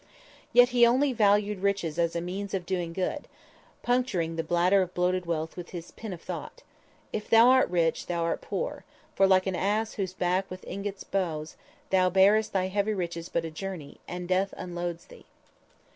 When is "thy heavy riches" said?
12.51-13.29